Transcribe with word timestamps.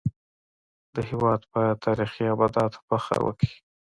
د 0.93 0.95
هېواد 1.09 1.41
په 1.51 1.61
تاريخي 1.85 2.25
ابداتو 2.35 2.79
فخر 2.87 3.19
وکړئ. 3.23 3.51